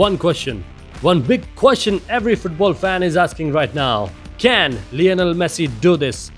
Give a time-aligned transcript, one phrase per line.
[0.00, 0.64] one question.
[1.02, 4.08] One big question every football fan is asking right now.
[4.38, 6.30] Can Lionel Messi do this?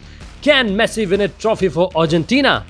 [0.42, 2.66] Can Messi win a trophy for Argentina?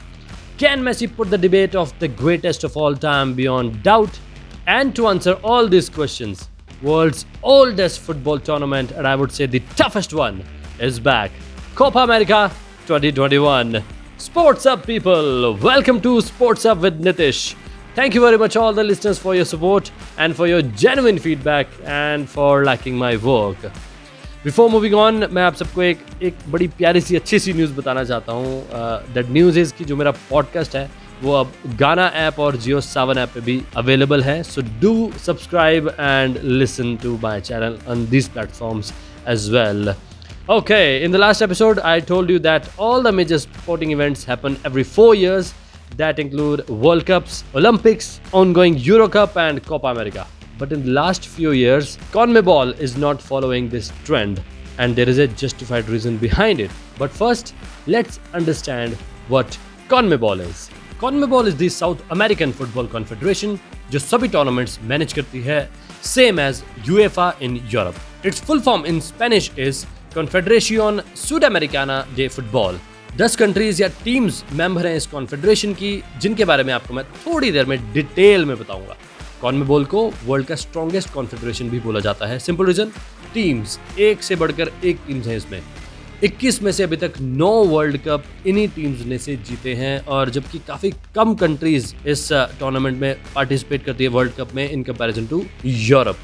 [0.59, 4.21] Can Messi put the debate of the greatest of all time beyond doubt?
[4.67, 6.51] And to answer all these questions,
[6.83, 10.45] world's oldest football tournament, and I would say the toughest one,
[10.79, 11.31] is back.
[11.75, 12.53] Copa America
[12.87, 13.83] 2021.
[14.19, 15.57] Sports Up, people!
[15.57, 17.57] Welcome to Sports Up with Nitish.
[17.98, 21.68] Thank you very much, all the listeners, for your support and for your genuine feedback
[21.84, 23.70] and for liking my work.
[24.44, 28.04] Before moving on मैं आप सबको एक एक बड़ी प्यारी सी अच्छी सी news बताना
[28.04, 30.90] चाहता हूँ दैट न्यूज़ इज़ कि जो मेरा पॉडकास्ट है
[31.24, 34.94] वो अब गाना ऐप और जियो सावन ऐप पे भी अवेलेबल है so do
[35.26, 38.94] subscribe and listen to my channel on this platforms
[39.28, 39.94] as well
[40.50, 44.54] Okay, in the last episode, I told you that all the major sporting events happen
[44.64, 45.50] every four years.
[45.96, 50.28] That include World Cups, Olympics, ongoing Euro Cup, and Copa America.
[50.58, 54.42] But in the last few years, CONMEBOL is not following this trend,
[54.78, 56.72] and there is a justified reason behind it.
[56.98, 57.54] But first,
[57.86, 58.94] let's understand
[59.28, 59.58] what
[59.90, 60.70] CONMEBOL is.
[61.00, 63.60] CONMEBOL is the South American Football Confederation,
[63.92, 65.68] जो सभी tournaments manage करती है
[66.02, 67.96] same as UEFA in Europe.
[68.24, 72.80] Its full form in Spanish is Confederación Sudamericana de Football.
[73.17, 77.51] दस countries या teams member हैं इस confederation की, जिनके बारे में आपको मैं थोड़ी
[77.53, 78.97] देर में डिटेल में बताऊँगा।
[79.41, 82.91] कॉन्मेबोल को वर्ल्ड का स्ट्रॉन्गेस्ट कॉन्फेडरेशन भी बोला जाता है। सिंपल रीजन
[83.35, 85.61] टीम्स एक से बढ़कर एक टीम्स हैं इसमें।
[86.23, 90.31] 21 में से अभी तक 9 वर्ल्ड कप इन्हीं टीम्स ने से जीते हैं, और
[90.31, 95.27] जबकि काफ़ी कम कंट्रीज़ इस टूर्नामेंट में पार्टिसिपेट करती है वर्ल्ड कप में इन कंपैरिजन
[95.27, 96.17] टू यूरोप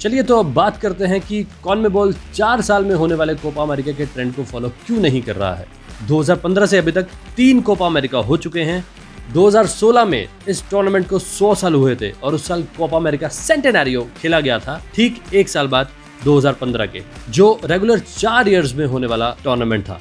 [0.00, 3.34] चलिए तो अब बात करते हैं कि कौन में बॉल चार साल में होने वाले
[3.34, 5.66] कोपा अमेरिका के ट्रेंड को फॉलो क्यों नहीं कर रहा है।
[6.06, 8.84] 2015 से अभी तक तीन कोपा अमेरिका हो चुके हैं।
[9.32, 14.08] 2016 में इस टूर्नामेंट को 100 साल हुए थे और उस साल कोपा अमेरिका सेंटेनारियो
[14.20, 15.88] खेला गया था, ठीक एक साल बाद
[16.24, 20.00] 2015 के, जो रेगुलर चार इयर्स में होने वाला टूर्नामेंट था।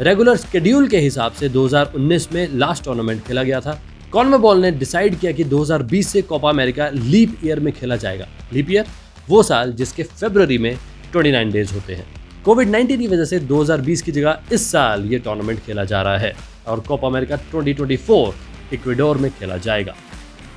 [0.00, 3.80] रेगुलर स्केड्यूल के हिसाब से 2019 में लास्ट टूर्नामेंट खेला गया था।
[4.12, 8.70] कॉन्मेबॉल ने डिसाइड किया कि 2020 से कोपा अमेरिका लीप ईयर में खेला जाएगा। लीप
[8.70, 8.86] ईयर
[9.28, 10.76] वो साल जिसके फेब्रवरी में
[11.12, 15.18] 29 डेज़ होते हैं। कोविड 19 की वजह से 2020 की जगह इस साल ये
[15.18, 16.32] टूर्नामेंट खेला जा रहा है
[16.68, 19.94] और कोपा अमेरिका 2024 इक्वेडोर में खेला जाएगा।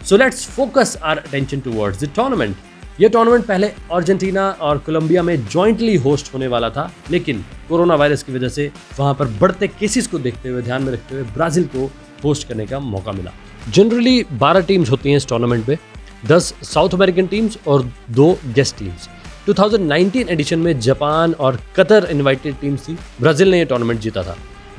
[0.05, 2.55] So let's focus our attention towards the tournament
[2.99, 8.23] ये टूर्नामेंट पहले अर्जेंटीना और कोलंबिया में जॉइंटली होस्ट होने वाला था, लेकिन कोरोना वायरस
[8.23, 11.65] की वजह से वहाँ पर बढ़ते केसेस को देखते हुए, ध्यान में रखते हुए ब्राज़ील
[11.75, 11.89] को
[12.23, 13.31] होस्ट करने का मौका मिला।
[13.69, 15.77] जनरली 12 टीम्स होती हैं इस टूर्नामेंट में
[16.27, 19.09] 10 साउथ अमेरिकन टीम्स और दो गेस्ट टीम्स
[19.47, 24.35] 2019 एडिशन में जापान और कतर इनवाइटेड टीम्स थी। ब्राज़ील ने यह टूर्नामेंट जीता था।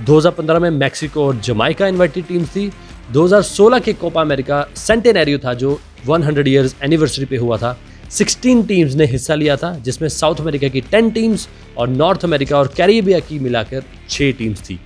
[0.06, 2.70] 2015 में मैक्सिको और जमाइका इनवाइटेड टीम्स थी।
[3.12, 7.76] 2016 के कोपा अमेरिका सेंटेनरियो था जो 100 ईयर्स एनिवर्सरी पे हुआ था।
[8.10, 11.48] 16 टीम्स ने हिस्सा लिया था, जिसमें साउथ अमेरिका की 10 टीम्स
[11.78, 14.78] और नॉर्थ अमेरिका और कैरिबिया की मिलाकर 6 टीम्स थी।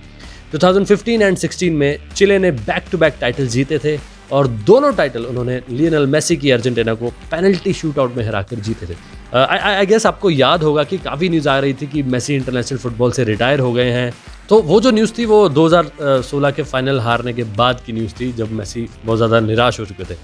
[0.51, 3.97] 2015 एंड 16 में चिले ने बैक टू बैक टाइटल जीते थे
[4.31, 8.85] और दोनों टाइटल उन्होंने लियनल मेसी की अर्जेंटीना को पेनल्टी शूट आउट में हराकर जीते
[8.85, 12.77] थे। आई गेस आपको याद होगा कि काफ़ी न्यूज़ आ रही थी कि मेसी इंटरनेशनल
[12.79, 14.13] फुटबॉल से रिटायर हो गए हैं।
[14.49, 18.31] तो वो जो न्यूज़ थी, वो 2016 के फाइनल हारने के बाद की न्यूज़ थी,
[18.33, 20.17] जब मेसी बहुत ज़्यादा निराश हो चुके थे।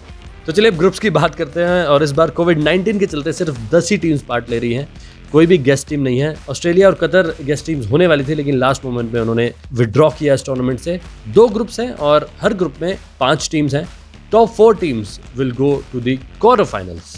[0.45, 3.59] तो चलिए ग्रुप्स की बात करते हैं और इस बार कोविड 19 के चलते सिर्फ़
[3.71, 4.87] दस ही टीम्स पार्ट ले रही हैं।
[5.31, 8.57] कोई भी गेस्ट टीम नहीं है। ऑस्ट्रेलिया और कतर गेस्ट टीम्स होने वाली थी, लेकिन
[8.57, 12.75] लास्ट मोमेंट में उन्होंने विड्रॉ किया इस टूर्नामेंट से। दो ग्रुप्स हैं और हर ग्रुप
[12.81, 13.87] में पाँच टीम्स हैं।
[14.31, 17.15] Top four teams will go to the quarter finals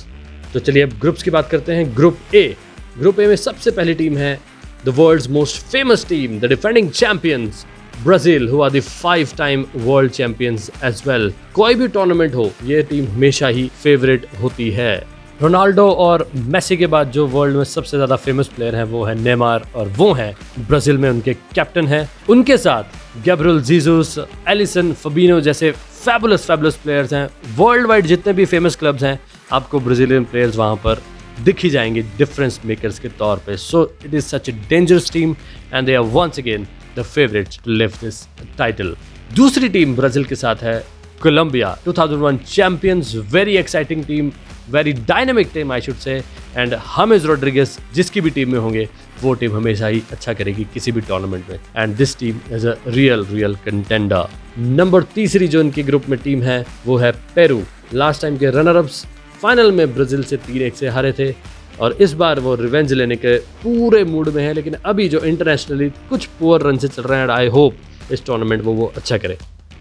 [0.53, 2.55] तो चलिए अब ग्रुप्स की बात करते हैं। ग्रुप ए
[2.97, 4.39] ग्रुप ए में सबसे पहली टीम है
[4.85, 7.65] the world's most famous team the defending champions
[8.03, 12.81] Brazil who are the five time world champions as well कोई भी टूर्नामेंट हो, ये
[12.83, 14.95] टीम हमेशा ही फेवरेट होती है।
[15.41, 19.15] रोनाल्डो और मेसी के बाद जो वर्ल्ड में सबसे ज़्यादा फ़ेमस प्लेयर हैं, वो है
[19.15, 24.17] नेमार और वो हैं ब्राज़ील में उनके कैप्टन हैं। उनके साथ गैब्रल जीजूस
[24.49, 27.27] एलिसन फबीनो जैसे फैबुलस फैबुलस प्लेयर्स हैं।
[27.57, 29.19] वर्ल्ड वाइड जितने भी फ़ेमस क्लब्स हैं
[29.53, 31.01] आपको ब्राज़ीलियन प्लेयर्स वहाँ पर
[31.43, 35.35] दिख ही जाएँगे डिफरेंस मेकर्स के तौर पे। So it is such a dangerous team
[35.73, 36.67] and they are once again
[36.97, 38.23] the favourite to lift this
[38.57, 38.95] title
[39.35, 40.83] दूसरी टीम ब्राज़ील के साथ है
[41.21, 41.77] Colombia.
[41.85, 44.31] 2001 champions very exciting team
[44.71, 46.13] very dynamic team I should say
[46.57, 48.87] and James Rodriguez जिसकी भी team में होंगे,
[49.21, 52.75] वो team हमेशा ही अच्छा करेगी किसी भी टूर्नामेंट में। And this team is a
[52.87, 54.27] real real contender
[54.57, 57.61] number तीसरी जो इनकी ग्रुप में टीम है, वो है पेरू
[57.93, 59.05] लास्ट टाइम के रनर अप्स
[59.41, 61.33] फाइनल में ब्राज़ील से तीन एक से हारे थे
[61.79, 65.89] और इस बार वो रिवेंज लेने के पूरे मूड में है, लेकिन अभी जो इंटरनेशनली
[66.09, 69.37] कुछ पुअर रन से चल रहे हैं आई होप इस टूर्नामेंट में वो अच्छा करे।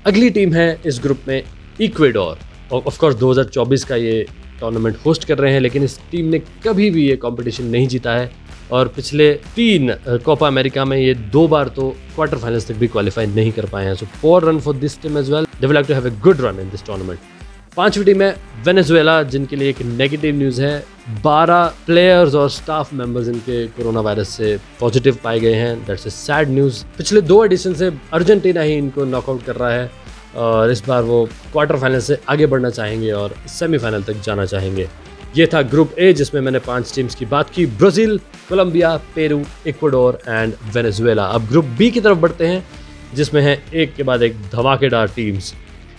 [0.07, 1.43] अगली टीम है इस ग्रुप में
[1.81, 2.39] इक्वेडोर
[2.73, 4.27] और ऑफकोर्स 2024 का ये
[4.61, 8.13] टूर्नामेंट होस्ट कर रहे हैं, लेकिन इस टीम ने कभी भी ये कंपटीशन नहीं जीता
[8.13, 8.31] है।
[8.73, 9.93] और पिछले तीन
[10.25, 13.85] कोपा अमेरिका में ये दो बार तो क्वार्टर फाइनल्स तक भी क्वालिफाई नहीं कर पाए
[13.85, 16.61] हैं। So four run for this team as well they too have a good run
[16.61, 17.19] in this tournament
[17.77, 18.35] पांचवी टीम है
[18.67, 20.85] वेनेजुएला, जिनके लिए एक नेगेटिव न्यूज़ है।
[21.23, 26.11] 12 प्लेयर्स और स्टाफ मेंबर्स इनके कोरोना वायरस से पॉजिटिव पाए गए हैं। दैट्स ए
[26.11, 29.91] सैड न्यूज़ पिछले दो एडिशन से अर्जेंटीना ही इनको नॉकआउट कर रहा है
[30.37, 34.89] और इस बार वो क्वार्टर फाइनल से आगे बढ़ना चाहेंगे और सेमीफाइनल तक जाना चाहेंगे।
[35.37, 38.19] ये था ग्रुप ए जिसमें मैंने पाँच टीम्स की बात की। Brazil,
[38.49, 41.25] Colombia, Peru, Ecuador and Venezuela.
[41.25, 42.65] अब ग्रुप बी की तरफ़ बढ़ते हैं,
[43.15, 45.55] जिसमें है एक के बाद एक धमाकेदार टीम्स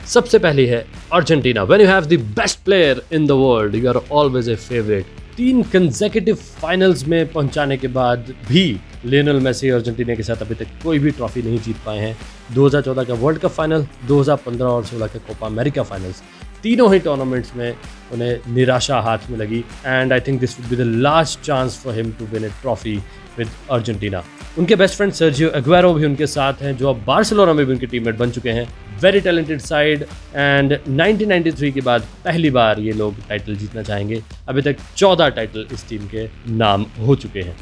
[0.08, 1.64] सबसे पहली है Argentina.
[1.64, 5.62] When you have the best player in the world you are always a favourite तीन
[5.64, 8.66] कंजेकेटिव फाइनल्स में पहुँचाने के बाद भी
[9.06, 12.16] लियोनल मेसी अर्जेंटीना के साथ अभी तक कोई भी ट्रॉफी नहीं जीत पाए हैं।
[12.56, 16.22] 2014 का वर्ल्ड कप फाइनल 2015 और 16 के कोपा अमेरिका फाइनल्स
[16.64, 17.76] तीनों ही टूर्नामेंट्स में
[18.14, 21.96] उन्हें निराशा हाथ में लगी and I think this would be the last chance for
[21.96, 22.96] him to win a trophy
[23.38, 24.24] with Argentina.
[24.60, 27.86] उनके बेस्ट फ्रेंड सर्जियो एग्वेरो भी उनके साथ हैं, जो अब बार्सिलोना में भी उनके
[27.86, 28.68] टीममेट बन चुके हैं।
[29.04, 30.02] वेरी टैलेंटेड साइड
[30.36, 35.66] एंड 1993 के बाद पहली बार ये लोग टाइटल जीतना चाहेंगे। अभी तक 14 टाइटल
[35.74, 37.56] इस टीम के नाम हो चुके हैं।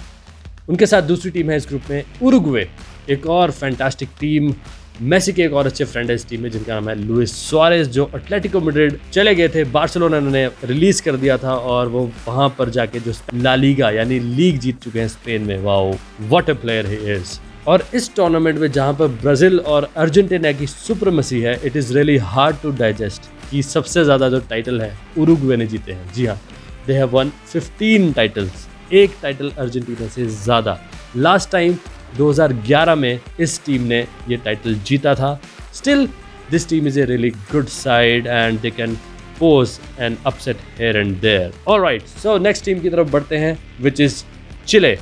[0.69, 2.67] उनके साथ दूसरी टीम है इस ग्रुप में उरुग्वे।
[3.09, 4.53] एक और फैंटास्टिक टीम
[5.01, 7.87] मेसी के एक और अच्छे फ्रेंड है इस टीम में जिनका नाम है लुइस सुआरेस
[7.87, 12.49] जो अटलेटिको मैड्रिड चले गए थे। बार्सिलोना ने रिलीज़ कर दिया था और वो वहाँ
[12.57, 15.91] पर जाके जो लालीगा यानी लीग जीत चुके हैं स्पेन में। Wow
[16.21, 17.39] what a player he is
[17.69, 22.15] और इस टूर्नामेंट में जहाँ पर ब्राज़ील और अर्जेंटीना की सुप्रमसी है it is really
[22.17, 26.39] hard to digest कि सबसे ज़्यादा जो टाइटल है, उरुग्वे ने जीते हैं। जी हाँ
[26.87, 30.77] दे हैव वन 15 टाइटल्स एक टाइटल अर्जेंटीना से ज़्यादा।
[31.17, 31.75] लास्ट टाइम
[32.17, 33.99] 2011 में इस टीम ने
[34.29, 35.39] ये टाइटल जीता था।
[35.73, 36.07] Still
[36.51, 38.95] this team is a really good side and they can
[39.39, 43.57] pose and upset here and there all right so next team की तरफ़ बढ़ते हैं
[43.81, 44.23] विच इज़
[44.67, 44.97] चिले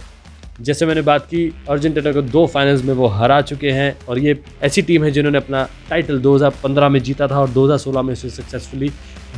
[0.59, 4.39] जैसे मैंने बात की, अर्जेंटीना को दो फाइनल्स में वो हरा चुके हैं और ये
[4.63, 8.91] ऐसी टीम है जिन्होंने अपना टाइटल 2015 में जीता था और 2016 में इसे सक्सेसफुली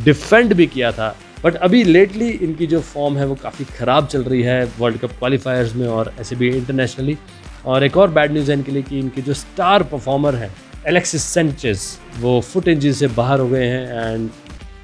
[0.06, 4.24] डिफेंड भी किया था। बट अभी लेटली इनकी जो फॉर्म है वो काफ़ी ख़राब चल
[4.24, 7.18] रही है वर्ल्ड कप क्वालिफायर्स में और ऐसे भी इंटरनेशनली
[7.66, 10.52] और एक और बैड न्यूज़ है इनके लिए कि इनके जो स्टार परफॉर्मर हैं
[10.88, 14.30] एलेक्सिस सेंचेस वो फुट इंजरी से बाहर हो गए हैं and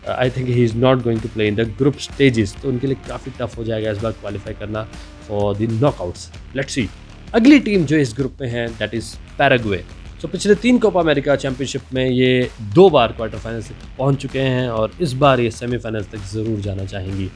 [0.10, 2.98] I think he is not going to play in the group stages तो उनके लिए
[3.08, 4.88] काफ़ी टफ हो जाएगा इस बार क्वालिफाई करना।
[5.28, 6.88] For the knockouts let's see
[7.34, 9.84] अगली टीम जो इस ग्रुप में है दैट इज़ पैराग्वे
[10.22, 14.40] तो पिछले तीन कोपा अमेरिका चैंपियनशिप में ये दो बार क्वार्टर फाइनल तक पहुँच चुके
[14.40, 17.30] हैं और इस बार ये सेमीफाइनल तक ज़रूर जाना चाहेंगी।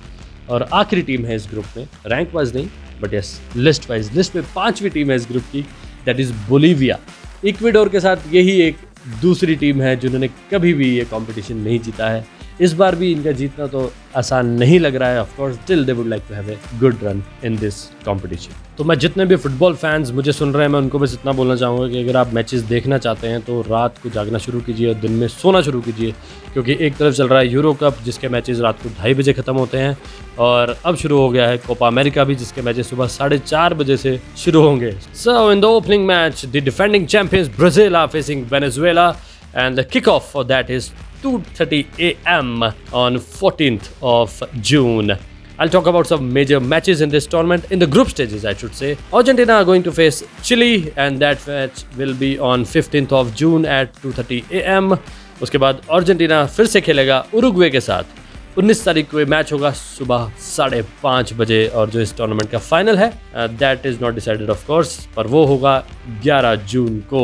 [0.50, 2.68] और आखिरी टीम है इस ग्रुप में रैंक वाइज नहीं
[3.02, 5.62] but yes list wise list में पांचवी टीम है इस ग्रुप की
[6.06, 6.98] दैट इज़ बोलीविया
[7.46, 8.78] इक्वेडोर के साथ यही एक
[9.22, 12.26] दूसरी टीम है जिन्होंने कभी भी ये कंपटीशन नहीं जीता है।
[12.62, 15.92] इस बार भी इनका जीतना तो आसान नहीं लग रहा है। Of course still they
[15.92, 19.74] would like to have a good run in this competition तो मैं जितने भी फुटबॉल
[19.76, 22.62] फैंस मुझे सुन रहे हैं, मैं उनको बस इतना बोलना चाहूँगा कि अगर आप मैचेस
[22.64, 26.14] देखना चाहते हैं तो रात को जागना शुरू कीजिए और दिन में सोना शुरू कीजिए।
[26.54, 29.56] क्योंकि एक तरफ़ चल रहा है यूरो कप जिसके मैचेस रात को ढाई बजे खत्म
[29.56, 29.98] होते हैं,
[30.40, 33.98] और अब शुरू हो गया है कोपा अमेरिका भी, जिसके मैचेस सुबह साढ़े चार बजे
[33.98, 39.14] से शुरू होंगे। So in the opening match the defending champions Brazil are facing Venezuela
[39.60, 40.88] and the kickoff for that is
[41.24, 42.64] 2:30 a.m.
[42.94, 45.18] on 14th of June.
[45.60, 48.74] I'll talk about some major matches in this tournament in the group stages, I should
[48.74, 48.98] say.
[49.12, 53.66] Argentina are going to face Chile, and that match will be on 15th of June
[53.66, 54.96] at 2:30 a.m.
[55.42, 58.18] उसके बाद Argentina फिर से खेलेगा Uruguay के साथ
[58.58, 62.58] 19 तारीख को ये मैच होगा सुबह साढ़े पाँच बजे और जो इस टूर्नामेंट का
[62.58, 63.10] फाइनल है
[63.58, 65.84] that is not decided of course पर वो होगा
[66.26, 67.22] 11 जून को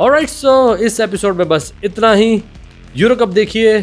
[0.00, 0.54] और राइट सो
[0.86, 2.42] इस एपिसोड में बस इतना ही
[2.96, 3.80] यूरो कप देखिए,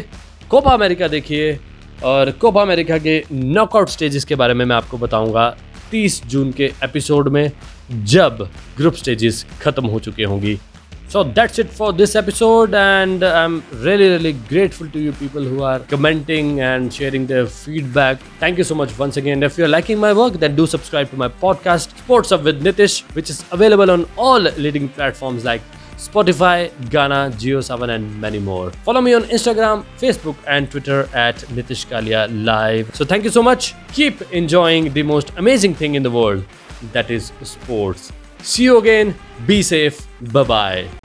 [0.50, 1.58] कोपा अमेरिका देखिए,
[2.04, 5.54] और कोपा अमेरिका के नॉकआउट स्टेजेस के बारे में मैं आपको बताऊँगा
[5.92, 7.50] 30 जून के एपिसोड में,
[8.04, 10.58] जब ग्रुप स्टेजेस खत्म हो चुके होंगी।
[11.12, 15.46] So that's it for this episode and I am really really grateful to you people
[15.46, 19.66] who are commenting and sharing the feedback thank you so much once again if you
[19.66, 23.30] are liking my work then do subscribe to my podcast Sports Up with Nitish which
[23.30, 25.60] is available on all leading platforms like
[26.00, 28.70] Spotify, Ghana, Geo7, and many more.
[28.88, 32.94] Follow me on Instagram, Facebook, and Twitter at Nitish Kalia Live.
[32.94, 33.74] So thank you so much.
[33.92, 36.44] Keep enjoying the most amazing thing in the world
[36.92, 38.12] that is sports.
[38.42, 39.14] See you again.
[39.46, 40.06] Be safe.
[40.32, 40.99] Bye bye.